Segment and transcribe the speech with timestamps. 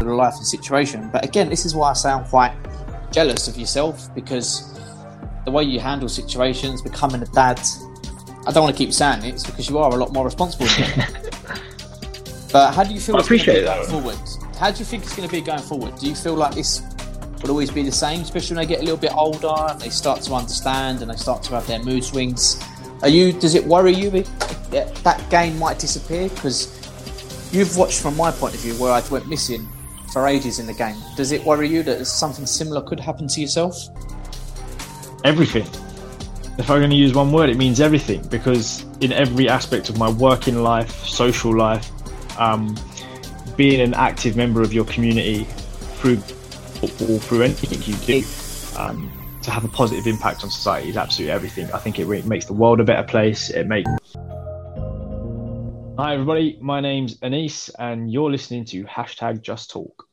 [0.00, 1.08] The life and situation.
[1.12, 2.52] But again, this is why I sound quite
[3.12, 4.78] jealous of yourself because
[5.44, 7.60] the way you handle situations, becoming a dad,
[8.46, 10.66] I don't want to keep saying it, it's because you are a lot more responsible
[12.52, 13.86] But how do you feel I appreciate that.
[13.86, 14.18] forward?
[14.58, 15.96] How do you think it's going to be going forward?
[15.96, 16.82] Do you feel like this
[17.40, 19.88] will always be the same, especially when they get a little bit older and they
[19.88, 22.62] start to understand and they start to have their mood swings?
[23.02, 23.32] Are you?
[23.32, 26.28] Does it worry you that that game might disappear?
[26.28, 26.81] Because
[27.52, 29.68] you've watched from my point of view where I went missing
[30.12, 30.96] for ages in the game.
[31.16, 33.76] Does it worry you that something similar could happen to yourself?
[35.24, 35.66] everything.
[36.58, 39.98] If I'm going to use one word, it means everything because in every aspect of
[39.98, 41.90] my working life, social life,
[42.38, 42.76] um,
[43.56, 45.44] being an active member of your community
[45.96, 49.10] through football, through anything you do, um,
[49.42, 51.70] to have a positive impact on society is absolutely everything.
[51.72, 53.50] I think it re- makes the world a better place.
[53.50, 53.90] It makes.
[56.02, 60.08] Hi everybody, my name's Anise, and you're listening to hashtag Just Talk.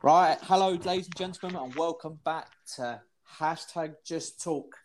[0.00, 3.00] Right, hello, ladies and gentlemen, and welcome back to
[3.40, 4.76] hashtag Just Talk.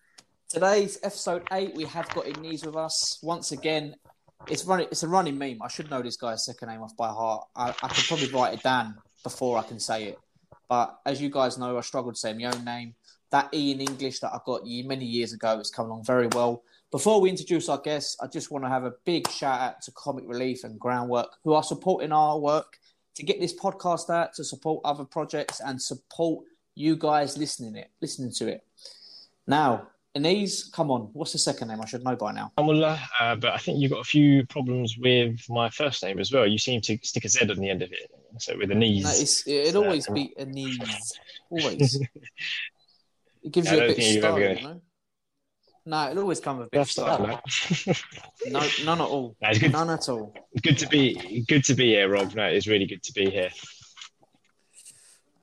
[0.50, 1.76] Today's episode eight.
[1.76, 3.96] We have got Igniz with us once again.
[4.48, 4.88] It's running.
[4.90, 5.60] It's a running meme.
[5.62, 7.46] I should know this guy's second name off by heart.
[7.56, 10.20] I, I could probably write it down before I can say it.
[10.68, 12.96] But as you guys know, I struggle to say my own name.
[13.32, 16.28] That E in English that I got you many years ago has come along very
[16.28, 16.64] well.
[16.92, 19.92] Before we introduce our guests, I just want to have a big shout out to
[19.92, 22.80] Comic Relief and Groundwork, who are supporting our work
[23.16, 27.92] to get this podcast out, to support other projects, and support you guys listening it,
[28.02, 28.64] listening to it.
[29.46, 31.80] Now, Anise, come on, what's the second name?
[31.82, 32.52] I should know by now.
[32.58, 36.32] Amullah, uh, but I think you've got a few problems with my first name as
[36.32, 36.48] well.
[36.48, 39.46] You seem to stick a Z on the end of it, so with a knees.
[39.46, 41.14] No, it'd always be Anise.
[41.52, 42.00] Always.
[43.44, 44.82] It gives I you a bit of you're style, you know?
[45.86, 47.96] No, it'll always come with a bit of That's that, style.
[48.52, 49.36] No, none at all.
[49.42, 49.72] No, it's good.
[49.72, 50.36] None at all.
[50.62, 52.36] good to be good to be here, Rob.
[52.36, 53.50] No, it's really good to be here.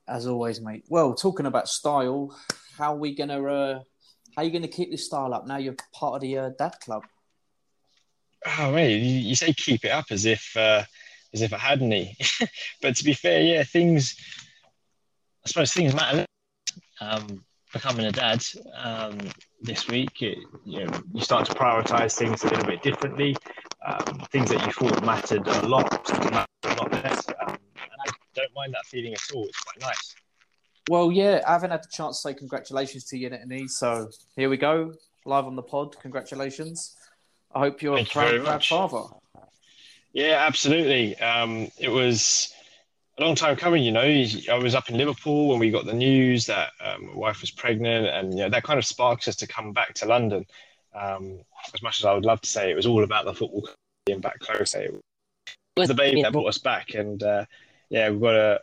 [0.07, 0.85] As always, mate.
[0.89, 2.33] Well, talking about style,
[2.77, 3.79] how are we gonna uh,
[4.35, 6.75] how are you gonna keep this style up now you're part of the uh, dad
[6.81, 7.03] club?
[8.59, 10.83] Oh mate, you, you say keep it up as if uh,
[11.33, 12.15] as if I had any.
[12.81, 14.15] but to be fair, yeah, things
[15.43, 16.25] I suppose things matter.
[17.01, 18.43] Um, becoming a dad
[18.75, 19.17] um,
[19.61, 23.35] this week, it, you know, you start to prioritise things a little bit differently.
[23.85, 25.91] Um, things that you thought mattered a lot,
[26.31, 27.27] matter a lot less.
[27.29, 29.45] Um, and I don't mind that feeling at all.
[29.45, 30.15] It's quite nice.
[30.89, 33.67] Well, yeah, I haven't had the chance to say congratulations to you, Anthony.
[33.67, 34.93] So here we go,
[35.25, 35.95] live on the pod.
[36.01, 36.95] Congratulations.
[37.53, 38.69] I hope you're Thank a you proud, proud much.
[38.69, 39.03] father.
[40.13, 41.17] Yeah, absolutely.
[41.19, 42.53] Um, it was
[43.17, 43.83] a long time coming.
[43.83, 47.13] You know, I was up in Liverpool when we got the news that um, my
[47.13, 50.05] wife was pregnant, and you know that kind of sparks us to come back to
[50.05, 50.45] London.
[50.93, 51.39] Um,
[51.73, 53.67] as much as I would love to say it was all about the football
[54.05, 54.93] being back close, it
[55.75, 57.45] was the baby that brought us back, and uh,
[57.89, 58.59] yeah, we've got a,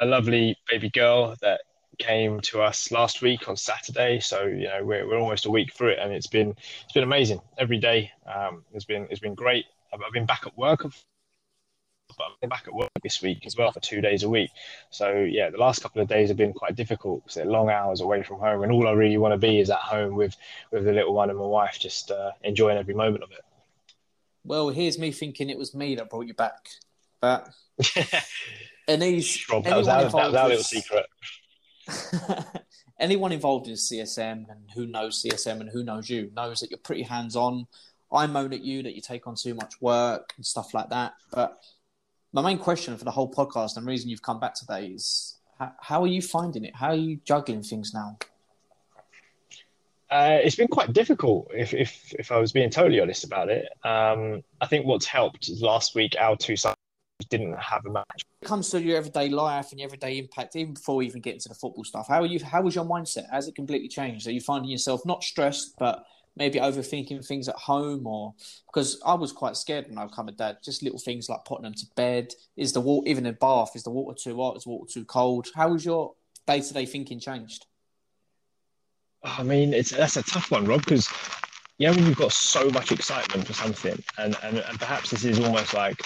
[0.00, 1.60] a lovely baby girl that
[1.98, 4.20] came to us last week on Saturday.
[4.20, 7.04] So you know we're, we're almost a week through it, and it's been it's been
[7.04, 8.12] amazing every day.
[8.26, 9.64] Um, it's been it's been great.
[9.92, 10.84] I've, I've been back at work,
[12.18, 14.50] but been back at work this week as well for two days a week.
[14.90, 18.00] So yeah, the last couple of days have been quite difficult because they're long hours
[18.00, 20.36] away from home, and all I really want to be is at home with
[20.70, 23.44] with the little one and my wife, just uh, enjoying every moment of it.
[24.44, 26.68] Well, here's me thinking it was me that brought you back,
[27.20, 27.48] but
[28.88, 31.06] Anish, Rob, that was, our, that was our little secret.
[32.98, 36.78] anyone involved in CSM and who knows CSM and who knows you knows that you're
[36.78, 37.66] pretty hands on.
[38.10, 41.14] I moan at you that you take on too much work and stuff like that.
[41.30, 41.58] But
[42.32, 45.72] my main question for the whole podcast and reason you've come back today is how,
[45.80, 46.74] how are you finding it?
[46.74, 48.18] How are you juggling things now?
[50.10, 53.68] Uh, it's been quite difficult, if, if if I was being totally honest about it.
[53.84, 56.76] Um, I think what's helped is last week our two sides
[57.28, 58.24] didn't have a match.
[58.40, 61.34] It comes to your everyday life and your everyday impact, even before we even get
[61.34, 62.08] into the football stuff.
[62.08, 62.42] How are you?
[62.42, 63.30] How was your mindset?
[63.30, 64.26] Has it completely changed?
[64.26, 66.04] Are you finding yourself not stressed, but
[66.38, 68.34] maybe overthinking things at home, or
[68.66, 70.58] because I was quite scared when I become a dad.
[70.64, 72.32] Just little things like putting them to bed.
[72.56, 73.72] Is the water even in bath?
[73.74, 74.56] Is the water too hot?
[74.56, 75.48] Is water too cold?
[75.54, 76.14] How has your
[76.46, 77.66] day to day thinking changed?
[79.22, 81.08] I mean, it's that's a tough one, Rob, because
[81.78, 85.24] you know when you've got so much excitement for something, and, and and perhaps this
[85.24, 85.96] is almost like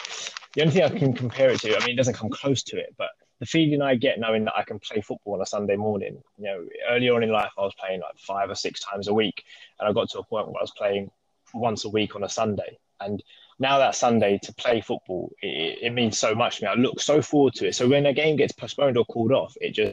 [0.55, 1.77] the only thing I can compare it to.
[1.77, 3.11] I mean, it doesn't come close to it, but
[3.43, 6.23] the feeling I get knowing that I can play football on a Sunday morning.
[6.39, 9.13] You know, earlier on in life, I was playing like five or six times a
[9.15, 9.43] week,
[9.81, 11.11] and I got to a point where I was playing
[11.53, 13.21] once a week on a Sunday, and
[13.59, 16.69] now that Sunday to play football, it, it means so much to me.
[16.69, 17.75] I look so forward to it.
[17.75, 19.93] So when a game gets postponed or called off, it just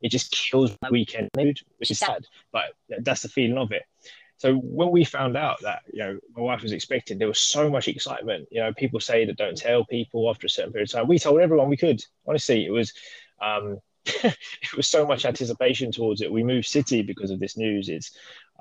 [0.00, 2.64] it just kills my weekend mood, which is sad, but
[3.00, 3.82] that's the feeling of it.
[4.38, 7.70] So when we found out that you know my wife was expecting, there was so
[7.70, 8.48] much excitement.
[8.50, 11.08] You know, people say that don't tell people after a certain period of time.
[11.08, 12.04] We told everyone we could.
[12.26, 12.92] Honestly, it was
[13.40, 16.30] um, it was so much anticipation towards it.
[16.30, 17.88] We moved city because of this news.
[17.88, 18.12] It's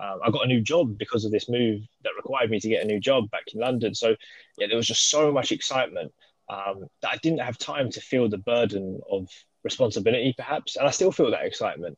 [0.01, 2.83] um, I got a new job because of this move that required me to get
[2.83, 3.93] a new job back in London.
[3.93, 4.15] So
[4.57, 6.13] yeah, there was just so much excitement
[6.49, 9.29] um, that I didn't have time to feel the burden of
[9.63, 10.77] responsibility, perhaps.
[10.77, 11.97] And I still feel that excitement.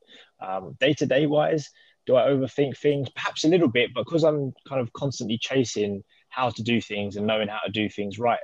[0.80, 1.70] Day to day wise,
[2.08, 3.10] do I overthink things?
[3.10, 7.28] Perhaps a little bit, because I'm kind of constantly chasing how to do things and
[7.28, 8.40] knowing how to do things right.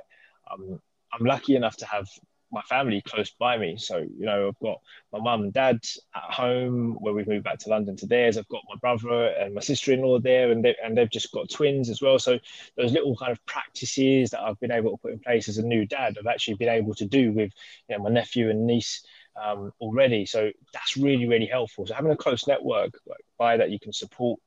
[0.52, 0.80] Um,
[1.12, 2.06] I'm lucky enough to have
[2.52, 3.76] my family close by me.
[3.76, 4.78] So, you know, I've got
[5.12, 5.80] my mum and dad
[6.14, 8.38] at home where we've moved back to London to theirs.
[8.38, 11.32] I've got my brother and my sister in law there, and, they, and they've just
[11.32, 12.18] got twins as well.
[12.18, 12.38] So,
[12.76, 15.66] those little kind of practices that I've been able to put in place as a
[15.66, 17.50] new dad, I've actually been able to do with
[17.88, 19.04] you know, my nephew and niece
[19.42, 20.26] um, already.
[20.26, 21.86] So, that's really, really helpful.
[21.86, 24.40] So, having a close network like, by that you can support.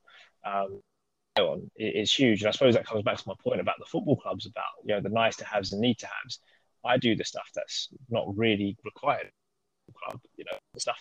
[0.44, 0.80] Um,
[1.36, 4.16] on is huge, and I suppose that comes back to my point about the football
[4.16, 6.40] clubs, about you know the nice to haves and need to haves.
[6.84, 9.30] I do the stuff that's not really required.
[10.04, 10.98] Club, you know, the stuff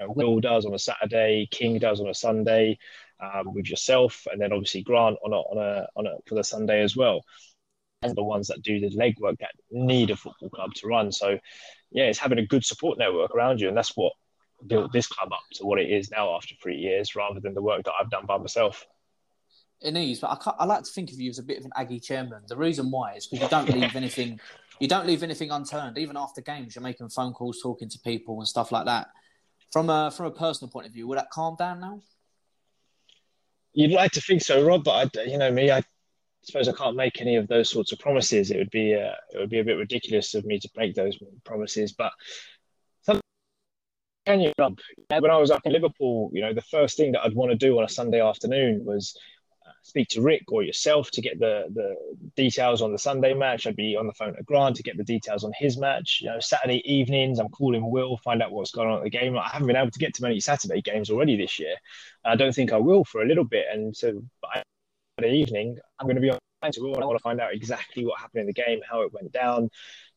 [0.00, 2.78] you know, Will does on a Saturday, King does on a Sunday,
[3.20, 6.44] um, with yourself, and then obviously Grant on a on a on a for the
[6.44, 7.22] Sunday as well.
[8.02, 11.12] And the ones that do the legwork that need a football club to run.
[11.12, 11.38] So,
[11.92, 14.12] yeah, it's having a good support network around you, and that's what
[14.66, 17.62] built this club up to what it is now after three years, rather than the
[17.62, 18.86] work that I've done by myself.
[19.80, 21.72] It is, but I, I like to think of you as a bit of an
[21.76, 22.42] Aggie chairman.
[22.46, 24.38] The reason why is because you don't leave anything
[24.80, 25.98] you don't leave anything unturned.
[25.98, 29.08] Even after games, you're making phone calls, talking to people, and stuff like that.
[29.72, 32.00] From a from a personal point of view, will that calm down now?
[33.74, 35.82] You'd like to think so, Rob, but I, you know me, I
[36.44, 38.50] suppose I can't make any of those sorts of promises.
[38.50, 41.18] It would be uh, it would be a bit ridiculous of me to break those
[41.44, 41.92] promises.
[41.92, 42.12] But
[44.24, 44.52] can you?
[44.56, 47.56] When I was up in Liverpool, you know, the first thing that I'd want to
[47.56, 49.16] do on a Sunday afternoon was
[49.82, 51.96] speak to Rick or yourself to get the the
[52.36, 53.66] details on the Sunday match.
[53.66, 56.20] I'd be on the phone to Grant to get the details on his match.
[56.22, 59.36] You know, Saturday evenings, I'm calling Will, find out what's going on at the game.
[59.36, 61.74] I haven't been able to get to many Saturday games already this year.
[62.24, 63.66] I don't think I will for a little bit.
[63.72, 64.62] And so by
[65.22, 66.38] Saturday evening, I'm going to be on
[66.72, 66.94] to.
[66.94, 69.70] I want to find out exactly what happened in the game, how it went down.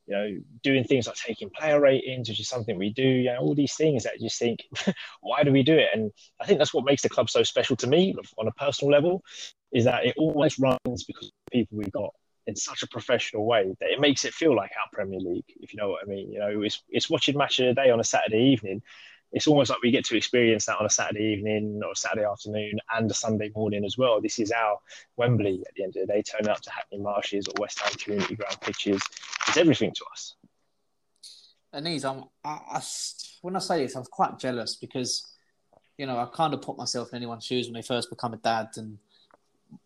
[0.07, 3.03] You know, doing things like taking player ratings, which is something we do.
[3.03, 4.63] You know, all these things that you just think,
[5.21, 5.89] why do we do it?
[5.93, 8.91] And I think that's what makes the club so special to me on a personal
[8.91, 9.23] level
[9.71, 12.13] is that it always runs because people we've got
[12.45, 15.73] in such a professional way that it makes it feel like our Premier League, if
[15.73, 16.31] you know what I mean.
[16.31, 18.83] You know, it's it's watching match of the day on a Saturday evening.
[19.31, 22.79] It's almost like we get to experience that on a Saturday evening or Saturday afternoon
[22.95, 24.21] and a Sunday morning as well.
[24.21, 24.79] This is our
[25.17, 27.91] Wembley at the end of the day, turning up to Hackney Marshes or West Ham
[27.97, 29.01] Community Ground pitches.
[29.47, 30.35] It's everything to us.
[31.73, 32.81] Anise, I'm, I, I,
[33.41, 35.33] when I say this, I'm quite jealous because,
[35.97, 38.37] you know, I kind of put myself in anyone's shoes when they first become a
[38.37, 38.97] dad and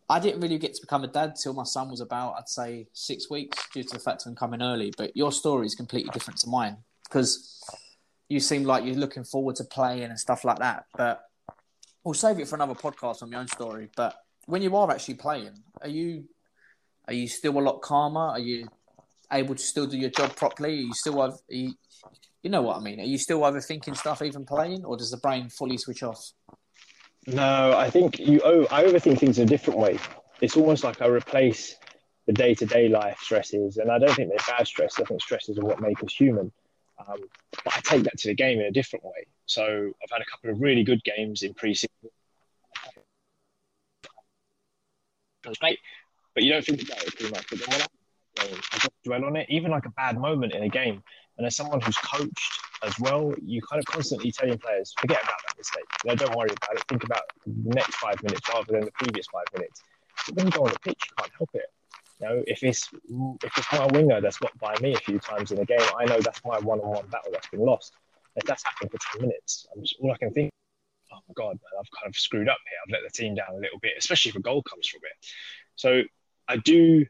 [0.07, 2.87] I didn't really get to become a dad till my son was about, I'd say,
[2.93, 4.91] six weeks due to the fact of him coming early.
[4.97, 7.63] But your story is completely different to mine because
[8.29, 10.85] you seem like you're looking forward to playing and stuff like that.
[10.95, 11.21] But
[12.03, 13.89] we'll save it for another podcast on my own story.
[13.95, 14.15] But
[14.45, 16.25] when you are actually playing, are you
[17.07, 18.29] are you still a lot calmer?
[18.29, 18.67] Are you
[19.31, 20.69] able to still do your job properly?
[20.69, 21.73] Are you still are you,
[22.43, 22.99] you know what I mean?
[22.99, 26.31] Are you still overthinking stuff even playing, or does the brain fully switch off?
[27.27, 28.41] No, I think you.
[28.43, 29.99] Oh, I overthink things in a different way.
[30.41, 31.75] It's almost like I replace
[32.27, 34.99] the day-to-day life stresses, and I don't think they're bad stress.
[34.99, 36.51] I think stresses are what make us human.
[37.07, 37.19] Um,
[37.63, 39.25] but I take that to the game in a different way.
[39.45, 41.89] So I've had a couple of really good games in pre-season.
[45.59, 45.79] great,
[46.35, 47.45] but you don't think about it too much.
[47.49, 50.63] But then when I, I just dwell on it, even like a bad moment in
[50.63, 51.01] a game,
[51.37, 55.21] and as someone who's coached as well, you kind of constantly tell your players, forget
[55.23, 55.85] about that mistake.
[56.03, 56.83] You know, don't worry about it.
[56.89, 59.81] Think about the next five minutes rather than the previous five minutes.
[60.27, 61.65] But when you go on the pitch, you can't help it.
[62.19, 65.51] You know, if it's if it's my winger that's got by me a few times
[65.51, 67.93] in a game, I know that's my one-on-one battle that's been lost.
[68.35, 70.51] If that's happened for ten minutes, just, all I can think,
[71.13, 72.77] oh my god, man, I've kind of screwed up here.
[72.85, 75.27] I've let the team down a little bit, especially if a goal comes from it.
[75.75, 76.03] So
[76.47, 77.05] I do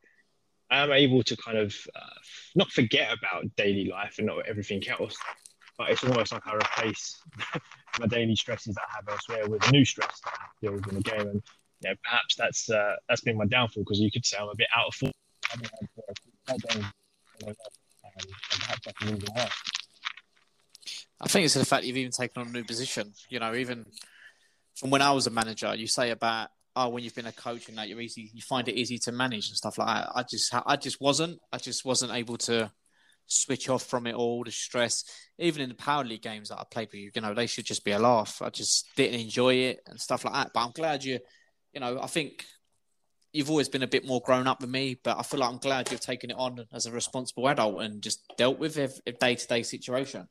[0.70, 2.20] I am able to kind of uh,
[2.56, 5.18] not forget about daily life and not everything else,
[5.78, 7.20] but it's almost like I replace
[8.00, 10.96] my daily stresses that I have elsewhere with new stress that I deal with in
[10.96, 11.22] the game.
[11.22, 11.44] And
[11.82, 14.56] you know, perhaps that's uh, that's been my downfall because you could say I'm a
[14.56, 15.12] bit out of form.
[21.22, 23.14] I think it's the fact you've even taken on a new position.
[23.30, 23.86] You know, even
[24.76, 27.68] from when I was a manager, you say about oh, when you've been a coach
[27.68, 30.12] and that you're easy, you find it easy to manage and stuff like that.
[30.16, 31.40] I just, I just wasn't.
[31.52, 32.72] I just wasn't able to
[33.28, 35.04] switch off from it all, the stress.
[35.38, 37.66] Even in the power league games that I played with you, you know, they should
[37.66, 38.42] just be a laugh.
[38.42, 40.52] I just didn't enjoy it and stuff like that.
[40.54, 41.20] But I'm glad you
[41.74, 42.46] you know, I think
[43.32, 45.58] you've always been a bit more grown up than me, but I feel like I'm
[45.58, 49.36] glad you've taken it on as a responsible adult and just dealt with a day
[49.36, 50.28] to day situation.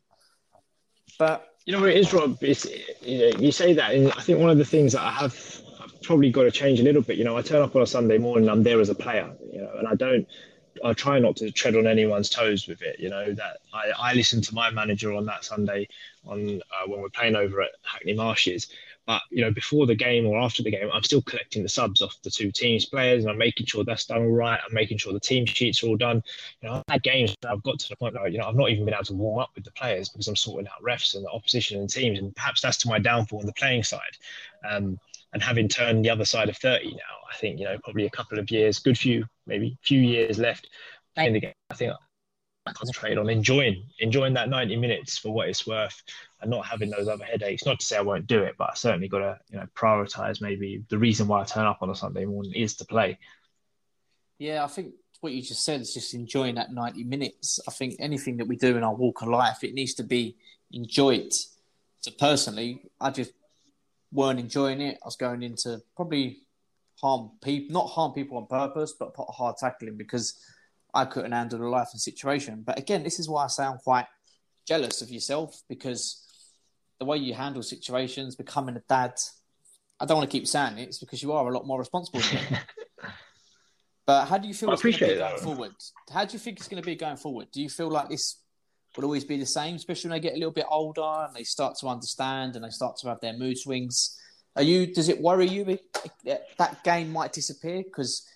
[1.19, 2.39] But you know what it is, Rob.
[2.41, 2.67] It's,
[3.03, 5.63] you, know, you say that, and I think one of the things that I have
[5.81, 7.17] I've probably got to change a little bit.
[7.17, 9.31] You know, I turn up on a Sunday morning, I'm there as a player.
[9.53, 10.27] You know, and I don't.
[10.85, 13.01] I try not to tread on anyone's toes with it.
[13.01, 15.89] You know that I, I listen to my manager on that Sunday
[16.25, 18.69] on uh, when we're playing over at Hackney Marshes,
[19.09, 22.03] but you know, before the game or after the game, I'm still collecting the subs
[22.03, 24.61] off the two teams players, and I'm making sure that's done all right.
[24.63, 26.23] I'm making sure the team sheets are all done.
[26.61, 28.69] You know, I've had games I've got to the point where you know I've not
[28.69, 31.25] even been able to warm up with the players because I'm sorting out refs and
[31.25, 34.19] the opposition and teams, and perhaps that's to my downfall on the playing side.
[34.71, 35.01] Um,
[35.33, 36.99] and having turned the other side of 30 now,
[37.33, 40.69] I think you know probably a couple of years, good few, maybe few years left
[41.15, 41.53] playing the game.
[41.71, 41.95] I think
[42.69, 46.03] I concentrate on enjoying enjoying that 90 minutes for what it's worth
[46.41, 47.67] and not having those other headaches.
[47.67, 50.41] Not to say I won't do it, but I certainly got to you know prioritize.
[50.41, 53.19] Maybe the reason why I turn up on a Sunday morning is to play.
[54.39, 57.61] Yeah, I think what you just said is just enjoying that ninety minutes.
[57.67, 60.37] I think anything that we do in our walk of life, it needs to be
[60.71, 61.33] enjoyed.
[62.01, 63.33] So personally, I just
[64.13, 64.99] weren't enjoying it.
[65.03, 66.39] I was going into probably
[67.01, 70.35] harm people, not harm people on purpose, but put hard tackling because
[70.95, 72.63] I couldn't handle the life and situation.
[72.67, 74.07] But again, this is why I sound quite
[74.67, 76.25] jealous of yourself because
[76.99, 79.15] the way you handle situations, becoming a dad.
[80.01, 82.21] I don't want to keep saying it, it's because you are a lot more responsible
[84.09, 85.41] But how do you feel I it's going to be that.
[85.41, 85.75] forward?
[86.11, 87.49] How do you think it's going to be going forward?
[87.53, 88.41] Do you feel like this
[88.97, 91.45] will always be the same, especially when they get a little bit older and they
[91.45, 94.19] start to understand and they start to have their mood swings?
[94.57, 94.95] Are you?
[94.95, 95.79] Does it worry you
[96.25, 97.83] that that game might disappear?
[97.83, 98.27] Because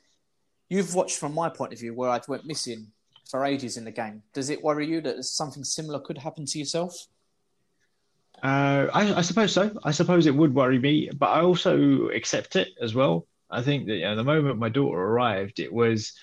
[0.72, 2.86] you've watched from my point of view where I went missing
[3.28, 4.22] for ages in the game.
[4.32, 7.06] Does it worry you that something similar could happen to yourself?
[8.42, 9.70] Uh, I, I, suppose so.
[9.84, 13.26] I suppose it would worry me, but I also accept it as well.
[13.50, 16.14] I think that you know, the moment my daughter arrived, it was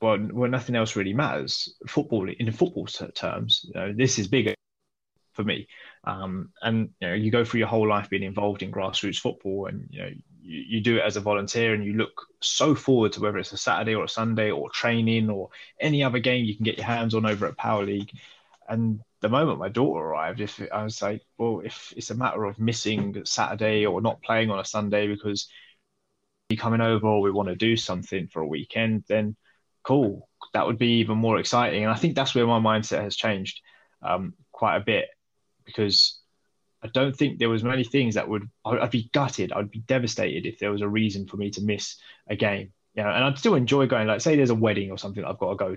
[0.00, 1.74] well, well, nothing else really matters.
[1.88, 4.54] Football, in football terms, you know, this is bigger
[5.32, 5.66] for me.
[6.04, 9.66] Um, and you know, you go through your whole life being involved in grassroots football,
[9.66, 10.10] and you know,
[10.42, 13.52] you, you do it as a volunteer, and you look so forward to whether it's
[13.52, 16.86] a Saturday or a Sunday or training or any other game you can get your
[16.86, 18.10] hands on over at Power League.
[18.68, 22.44] And the moment my daughter arrived, if I was like, well, if it's a matter
[22.44, 25.48] of missing Saturday or not playing on a Sunday because
[26.48, 29.36] you coming over or we want to do something for a weekend, then
[29.82, 30.28] cool.
[30.52, 31.82] That would be even more exciting.
[31.82, 33.60] And I think that's where my mindset has changed
[34.02, 35.08] um, quite a bit
[35.64, 36.19] because
[36.82, 39.52] I don't think there was many things that would I'd be gutted.
[39.52, 41.96] I'd be devastated if there was a reason for me to miss
[42.28, 42.72] a game.
[42.94, 44.06] You know, and I'd still enjoy going.
[44.06, 45.76] Like, say there's a wedding or something I've got to go.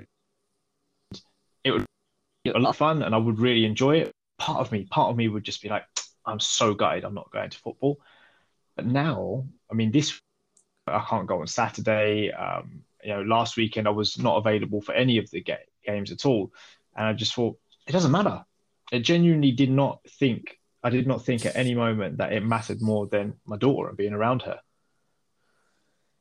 [1.64, 1.86] It would
[2.44, 4.12] be a lot of fun and I would really enjoy it.
[4.40, 5.84] Part of me, part of me would just be like,
[6.26, 8.00] I'm so gutted I'm not going to football.
[8.76, 10.20] But now, I mean, this
[10.88, 12.32] I can't go on Saturday.
[12.32, 16.12] Um, you know, last weekend I was not available for any of the ga- games
[16.12, 16.52] at all,
[16.96, 17.58] and I just thought
[17.88, 18.44] it doesn't matter.
[18.92, 20.60] I genuinely did not think.
[20.84, 23.98] I did not think at any moment that it mattered more than my daughter and
[23.98, 24.60] being around her.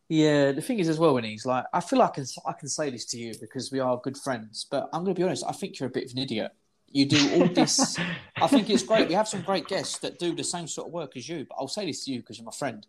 [0.08, 2.52] Yeah, the thing is as well, when he's like, I feel like I can I
[2.52, 5.24] can say this to you because we are good friends, but I'm going to be
[5.24, 5.44] honest.
[5.48, 6.52] I think you're a bit of an idiot.
[6.90, 7.96] You do all this.
[8.36, 9.08] I think it's great.
[9.08, 11.46] We have some great guests that do the same sort of work as you.
[11.48, 12.86] But I'll say this to you because you're my friend.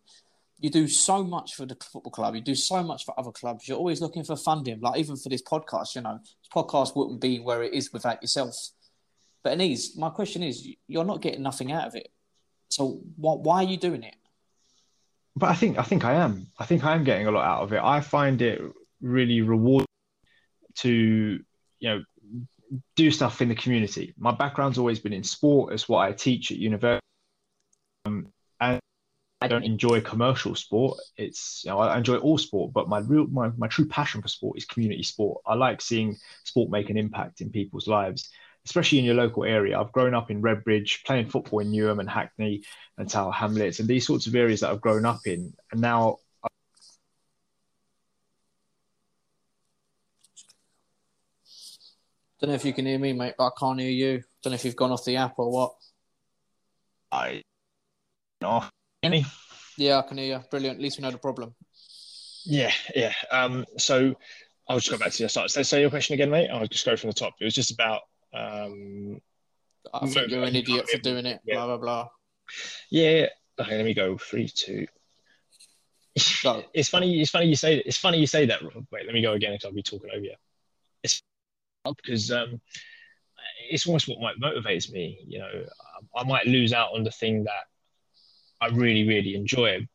[0.59, 2.35] You do so much for the football club.
[2.35, 3.67] You do so much for other clubs.
[3.67, 4.81] You're always looking for funding.
[4.81, 8.21] Like even for this podcast, you know, this podcast wouldn't be where it is without
[8.21, 8.53] yourself.
[9.43, 12.09] But Anise, my question is, you're not getting nothing out of it.
[12.69, 14.15] So why, why are you doing it?
[15.35, 16.47] but I think I think I am.
[16.59, 17.81] I think I am getting a lot out of it.
[17.83, 18.61] I find it
[19.01, 19.87] really rewarding
[20.75, 21.39] to
[21.79, 22.03] you know
[22.95, 24.13] do stuff in the community.
[24.17, 25.73] My background's always been in sport.
[25.73, 27.01] It's what I teach at university,
[28.05, 28.27] um,
[28.61, 28.79] and
[29.41, 30.99] I don't enjoy commercial sport.
[31.17, 34.27] It's you know I enjoy all sport, but my real my, my true passion for
[34.27, 35.41] sport is community sport.
[35.47, 38.29] I like seeing sport make an impact in people's lives
[38.65, 39.79] especially in your local area.
[39.79, 42.63] I've grown up in Redbridge, playing football in Newham and Hackney
[42.97, 45.53] and Tower Hamlets, and these sorts of areas that I've grown up in.
[45.71, 46.47] And now I
[52.39, 54.21] Don't know if you can hear me, mate, but I can't hear you.
[54.41, 55.75] Don't know if you've gone off the app or what.
[57.09, 57.41] I
[58.41, 58.65] no
[59.01, 59.25] any.
[59.77, 60.43] Yeah, I can hear you.
[60.51, 60.77] Brilliant.
[60.77, 61.55] At least we know the problem.
[62.43, 63.13] Yeah, yeah.
[63.31, 64.13] Um, so
[64.67, 65.51] I'll just go back to the start.
[65.51, 66.49] So, say your question again, mate.
[66.49, 67.33] I'll just go from the top.
[67.39, 68.01] It was just about
[68.33, 69.21] um,
[69.93, 71.41] I think you're an idiot for doing it.
[71.45, 71.55] Yeah.
[71.55, 72.09] Blah blah blah.
[72.89, 73.27] Yeah.
[73.59, 74.17] Okay, let me go.
[74.17, 74.87] Three, two.
[76.43, 76.63] Go.
[76.73, 77.21] It's funny.
[77.21, 77.77] It's funny you say.
[77.85, 78.61] It's funny you say that.
[78.63, 80.35] Wait, let me go again because I'll be talking over you.
[81.03, 81.21] It's
[81.85, 82.61] because um,
[83.69, 85.19] it's almost what might motivates me.
[85.27, 85.65] You know,
[86.15, 87.63] I might lose out on the thing that
[88.61, 89.87] I really, really enjoy,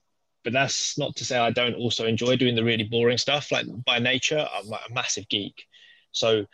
[0.44, 3.50] but that's not to say I don't also enjoy doing the really boring stuff.
[3.52, 5.64] Like by nature, I'm like a massive geek.
[6.12, 6.44] So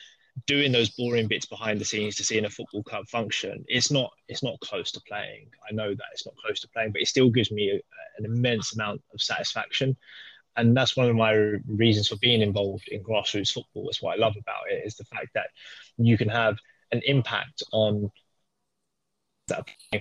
[0.46, 4.10] doing those boring bits behind the scenes to seeing a football club function, it's not
[4.28, 5.48] it's not close to playing.
[5.68, 7.74] I know that it's not close to playing, but it still gives me a,
[8.18, 9.96] an immense amount of satisfaction.
[10.56, 11.32] And that's one of my
[11.66, 13.88] reasons for being involved in grassroots football.
[13.88, 15.48] Is what I love about it is the fact that
[15.98, 16.58] you can have
[16.92, 18.10] an impact on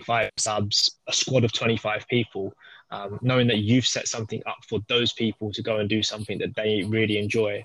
[0.05, 2.53] five subs, a squad of 25 people,
[2.91, 6.37] um, knowing that you've set something up for those people to go and do something
[6.37, 7.63] that they really enjoy,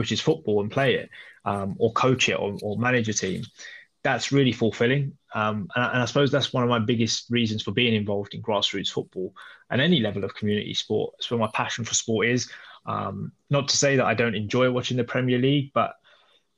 [0.00, 1.10] which is football and play it,
[1.44, 3.44] um, or coach it, or, or, manage a team.
[4.02, 5.12] That's really fulfilling.
[5.34, 8.40] Um, and, and, I suppose that's one of my biggest reasons for being involved in
[8.40, 9.34] grassroots football
[9.68, 11.12] and any level of community sport.
[11.18, 12.50] It's where my passion for sport is.
[12.86, 15.96] Um, not to say that I don't enjoy watching the Premier League, but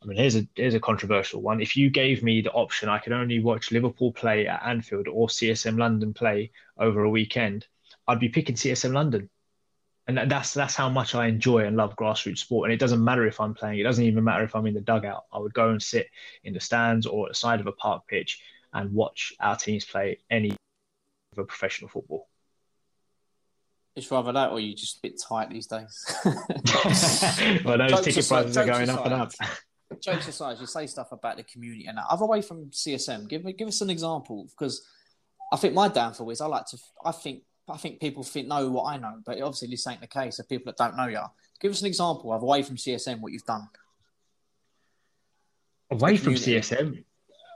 [0.01, 1.61] I mean, here's a here's a controversial one.
[1.61, 5.27] If you gave me the option, I could only watch Liverpool play at Anfield or
[5.27, 7.67] CSM London play over a weekend.
[8.07, 9.29] I'd be picking CSM London,
[10.09, 12.67] and that's that's how much I enjoy and love grassroots sport.
[12.67, 14.81] And it doesn't matter if I'm playing; it doesn't even matter if I'm in the
[14.81, 15.25] dugout.
[15.33, 16.09] I would go and sit
[16.45, 18.41] in the stands or at the side of a park pitch
[18.73, 20.51] and watch our teams play any
[21.33, 22.29] of a professional football.
[23.95, 26.05] It's rather that, or you just a bit tight these days.
[27.65, 29.33] well, those jokes ticket prices are going aside, up and up.
[30.01, 32.07] Jokes aside, you say stuff about the community and that.
[32.09, 34.85] Other way from CSM, give me give us an example because
[35.53, 36.79] I think my downfall is I like to.
[37.05, 40.07] I think I think people think know what I know, but obviously this ain't the
[40.07, 40.38] case.
[40.38, 41.23] Of people that don't know you,
[41.61, 43.69] give us an example of away from CSM what you've done.
[45.90, 47.04] Away from CSM,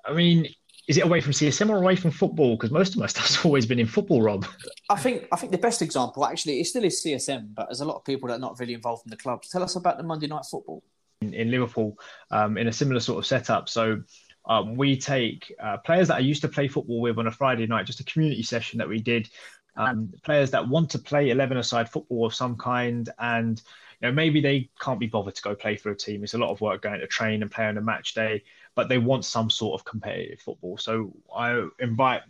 [0.04, 0.46] I mean,
[0.88, 2.56] is it away from CSM or away from football?
[2.56, 4.46] Because most of my stuff's always been in football, Rob.
[4.88, 7.84] I think I think the best example actually it still is CSM, but there's a
[7.84, 9.48] lot of people that are not really involved in the clubs.
[9.48, 10.82] Tell us about the Monday night football
[11.20, 11.98] in, in Liverpool
[12.30, 13.68] um, in a similar sort of setup.
[13.68, 14.02] So
[14.48, 17.66] um, we take uh, players that I used to play football with on a Friday
[17.66, 19.28] night, just a community session that we did.
[19.76, 23.60] Um, players that want to play 11 aside football of some kind and
[24.00, 26.22] you know, maybe they can't be bothered to go play for a team.
[26.22, 28.42] It's a lot of work going to train and play on a match day
[28.76, 30.78] but they want some sort of competitive football.
[30.78, 32.22] So I invite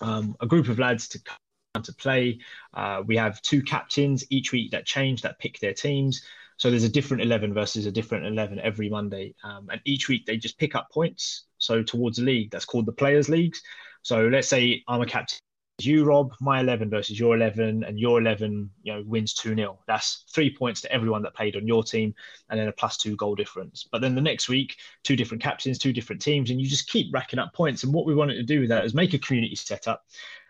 [0.00, 2.38] um, a group of lads to come to play.
[2.72, 6.22] Uh, we have two captains each week that change that pick their teams.
[6.56, 9.34] So there's a different 11 versus a different 11 every Monday.
[9.42, 11.46] Um, and each week they just pick up points.
[11.58, 13.60] So towards a league that's called the Players Leagues.
[14.02, 15.38] So let's say I'm a captain
[15.80, 19.78] you, Rob, my 11 versus your 11, and your 11, you know, wins 2 0.
[19.86, 22.14] That's three points to everyone that played on your team,
[22.48, 23.88] and then a plus two goal difference.
[23.90, 27.12] But then the next week, two different captains, two different teams, and you just keep
[27.12, 27.82] racking up points.
[27.82, 30.04] And what we wanted to do with that is make a community setup.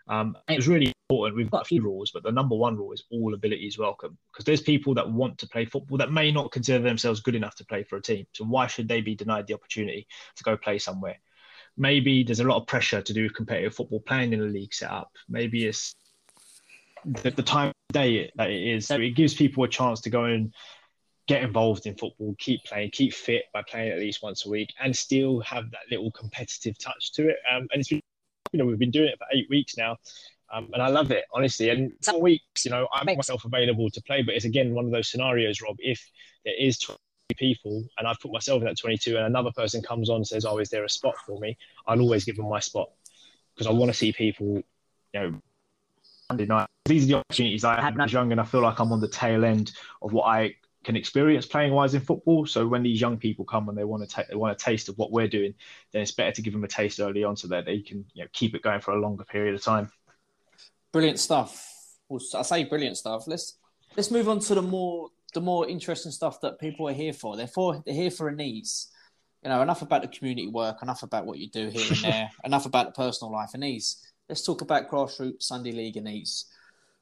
[0.07, 1.35] Um, it was really important.
[1.35, 4.17] We've got a few rules, but the number one rule is all ability is welcome
[4.31, 7.55] because there's people that want to play football that may not consider themselves good enough
[7.55, 8.27] to play for a team.
[8.33, 11.17] So why should they be denied the opportunity to go play somewhere?
[11.77, 15.11] Maybe there's a lot of pressure to do competitive football playing in a league setup.
[15.29, 15.95] Maybe it's
[17.05, 18.87] the, the time of day that it is.
[18.87, 20.53] So it gives people a chance to go and
[21.27, 24.73] get involved in football, keep playing, keep fit by playing at least once a week,
[24.79, 27.37] and still have that little competitive touch to it.
[27.51, 28.01] Um, and it's been,
[28.51, 29.97] you know, we've been doing it for eight weeks now.
[30.53, 31.69] Um, and I love it, honestly.
[31.69, 34.85] And some weeks, you know, I make myself available to play, but it's again one
[34.85, 35.75] of those scenarios, Rob.
[35.79, 36.07] If
[36.45, 36.77] there is
[37.33, 40.45] people and I've put myself in that 22 and another person comes on and says,
[40.45, 41.57] oh, is there a spot for me?
[41.87, 42.89] I'll always give them my spot
[43.55, 44.61] because I want to see people,
[45.13, 45.41] you know,
[46.29, 46.67] Monday night.
[46.85, 49.07] These are the opportunities I I was young and I feel like I'm on the
[49.07, 52.45] tail end of what I can experience playing wise in football.
[52.45, 54.87] So when these young people come and they want to take, they want a taste
[54.87, 55.53] of what we're doing,
[55.91, 58.23] then it's better to give them a taste early on so that they can you
[58.23, 59.91] know, keep it going for a longer period of time.
[60.91, 61.71] Brilliant stuff.
[62.07, 63.27] Well, I say brilliant stuff.
[63.27, 63.57] Let's
[63.97, 67.37] let's move on to the more the more interesting stuff that people are here for.
[67.37, 68.87] They're for they're here for Anise.
[69.43, 72.29] You know, enough about the community work, enough about what you do here and there,
[72.45, 74.11] enough about the personal life Anise.
[74.27, 76.45] Let's talk about grassroots Sunday League Anise.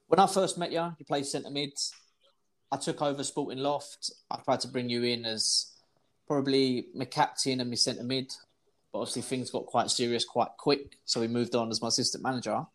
[0.08, 1.72] When I first met you, you played centre mid.
[2.72, 4.12] I took over Sporting Loft.
[4.30, 5.72] I tried to bring you in as
[6.28, 8.34] probably my captain and my centre mid,
[8.92, 12.24] but obviously things got quite serious quite quick, so we moved on as my assistant
[12.24, 12.66] manager.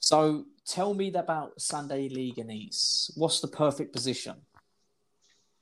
[0.00, 3.10] So tell me about Sunday League Anise.
[3.16, 4.36] What's the perfect position?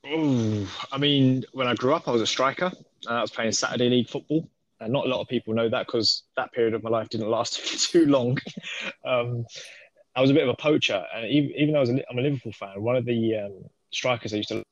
[0.06, 2.72] Ooh, I mean, when I grew up, I was a striker.
[3.08, 4.48] I was playing Saturday League football.
[4.80, 7.28] And not a lot of people know that because that period of my life didn't
[7.28, 8.36] last too long.
[9.04, 9.44] um,
[10.16, 11.04] I was a bit of a poacher.
[11.14, 13.64] And even, even though I was a, I'm a Liverpool fan, one of the um,
[13.90, 14.64] strikers I used to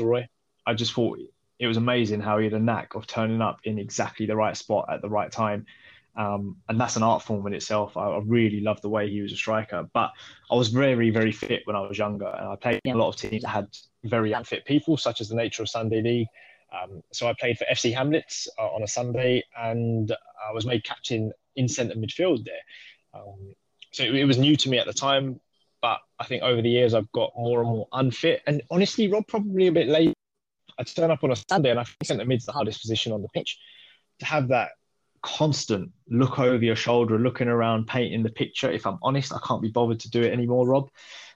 [0.00, 0.28] Roy,
[0.66, 1.18] I just thought
[1.58, 4.56] it was amazing how he had a knack of turning up in exactly the right
[4.56, 5.66] spot at the right time
[6.18, 7.96] um, and that's an art form in itself.
[7.96, 9.88] I, I really loved the way he was a striker.
[9.94, 10.10] But
[10.50, 12.94] I was very, very fit when I was younger, and I played yeah.
[12.94, 13.68] a lot of teams that had
[14.02, 16.26] very unfit people, such as the nature of Sunday League.
[16.72, 20.10] Um, so I played for FC Hamlets uh, on a Sunday, and
[20.46, 22.54] I was made captain in centre midfield there.
[23.14, 23.54] Um,
[23.92, 25.40] so it, it, was new to me at the time.
[25.80, 28.42] but I think over the years I've got more and more unfit.
[28.48, 30.14] And honestly, Rob probably a bit late.
[30.78, 33.22] I turn up on a Sunday and I think centre mid's the hardest position on
[33.22, 33.56] the pitch.
[34.20, 34.70] To have that
[35.22, 38.70] constant look over your shoulder, looking around, painting the picture.
[38.70, 40.90] If I'm honest, I can't be bothered to do it anymore, Rob.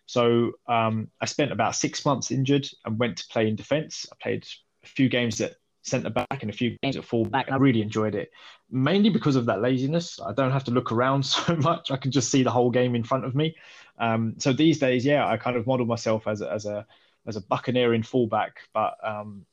[0.06, 4.06] So um, I spent about six months injured and went to play in defence.
[4.12, 4.46] I played
[4.84, 7.50] a few games at centre back and a few games at full back.
[7.50, 8.30] I really enjoyed it,
[8.70, 10.20] mainly because of that laziness.
[10.20, 11.90] I don't have to look around so much.
[11.90, 13.56] I can just see the whole game in front of me.
[13.98, 16.86] Um, so these days, yeah, I kind of model myself as a, as a
[17.24, 19.46] as a buccaneer buccaneering fullback, but um,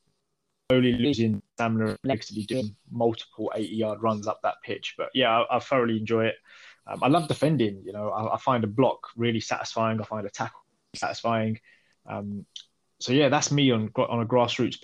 [0.70, 4.96] slowly losing stamina legs to be doing multiple 80 yard runs up that pitch.
[4.98, 6.36] But yeah, I, I thoroughly enjoy it.
[6.88, 7.82] Um, I love defending.
[7.86, 10.00] You know, I, I, find a block really satisfying.
[10.00, 10.62] I find a tackle
[10.96, 11.60] satisfying.
[12.08, 12.46] Um,
[13.00, 14.78] so yeah, that's me on on a grassroots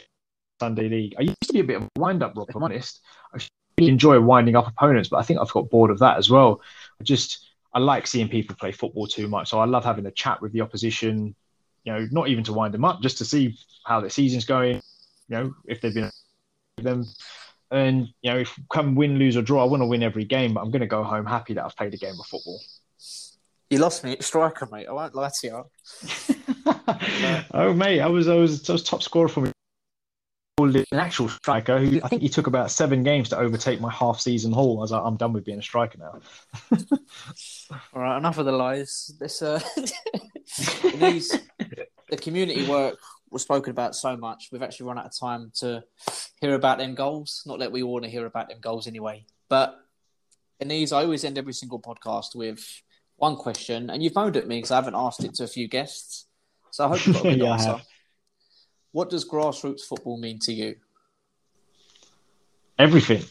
[0.59, 1.15] Sunday league.
[1.17, 2.49] I used to be a bit of a wind up, Rob.
[2.49, 3.01] If I'm honest,
[3.33, 3.39] I
[3.77, 6.61] really enjoy winding up opponents, but I think I've got bored of that as well.
[6.99, 10.11] I just I like seeing people play football too much, so I love having a
[10.11, 11.35] chat with the opposition.
[11.83, 14.81] You know, not even to wind them up, just to see how the season's going.
[15.29, 16.11] You know, if they've been
[16.77, 17.05] them.
[17.71, 20.53] And you know, if come win, lose or draw, I want to win every game,
[20.53, 22.61] but I'm going to go home happy that I've played a game of football.
[23.69, 24.87] You lost me at striker, mate.
[24.87, 25.63] I won't lie to you.
[27.53, 29.51] oh, mate, I was I was I was top scorer for me
[30.57, 34.21] an actual striker who I think he took about seven games to overtake my half
[34.21, 34.77] season haul.
[34.77, 36.19] I was like, I'm done with being a striker now.
[37.93, 39.13] All right, enough of the lies.
[39.19, 39.59] This uh,
[40.95, 41.37] these
[42.09, 42.97] the community work
[43.35, 44.47] was spoken about so much.
[44.49, 45.83] We've actually run out of time to
[46.39, 47.43] hear about them goals.
[47.45, 49.77] Not that we want to hear about them goals anyway, but
[50.61, 52.65] Anise, I always end every single podcast with
[53.17, 55.67] one question, and you've moaned at me because I haven't asked it to a few
[55.67, 56.27] guests.
[56.71, 57.81] So I hope you've got a good yeah, answer.
[58.93, 60.75] What does grassroots football mean to you?
[62.79, 63.21] Everything.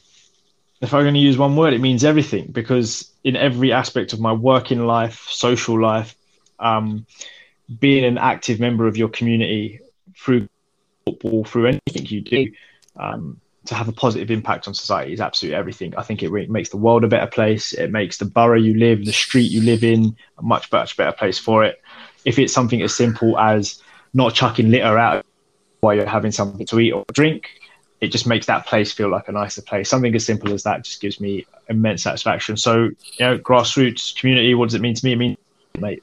[0.82, 4.20] If I'm going to use one word, it means everything because in every aspect of
[4.20, 6.14] my working life, social life,
[6.58, 7.06] um,
[7.80, 9.80] being an active member of your community
[10.16, 10.48] through
[11.04, 12.52] football, through anything you do,
[12.96, 15.96] um, to have a positive impact on society is absolutely everything.
[15.96, 17.72] I think it re- makes the world a better place.
[17.72, 21.12] It makes the borough you live, the street you live in, a much, much better
[21.12, 21.80] place for it.
[22.24, 23.82] If it's something as simple as
[24.14, 25.24] not chucking litter out
[25.80, 27.60] while you're having something to eat or drink.
[28.00, 29.88] It just makes that place feel like a nicer place.
[29.88, 32.56] Something as simple as that just gives me immense satisfaction.
[32.56, 35.12] So, you know, grassroots community, what does it mean to me?
[35.12, 35.36] It means,
[35.78, 36.02] mate.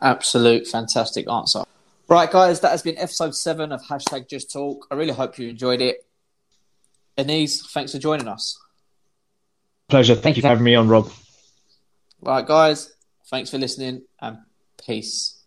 [0.00, 1.62] Absolute fantastic answer.
[2.08, 4.86] Right, guys, that has been episode seven of hashtag Just Talk.
[4.90, 6.04] I really hope you enjoyed it.
[7.16, 8.58] Anise, thanks for joining us.
[9.88, 10.14] Pleasure.
[10.14, 11.10] Thank you for having me on, Rob.
[12.20, 12.92] Right, guys,
[13.30, 14.38] thanks for listening and
[14.84, 15.38] peace.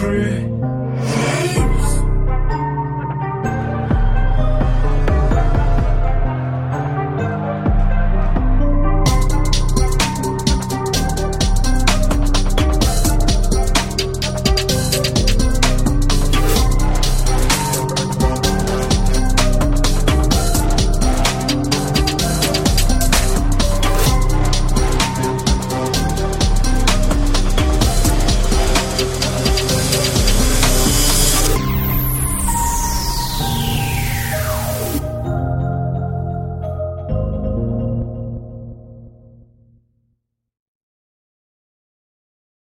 [0.00, 0.81] Free.